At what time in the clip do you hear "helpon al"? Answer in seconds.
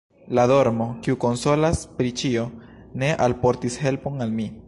3.85-4.37